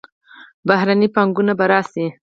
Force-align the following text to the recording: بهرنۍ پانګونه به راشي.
بهرنۍ 0.67 1.07
پانګونه 1.15 1.53
به 1.59 1.65
راشي. 1.71 2.05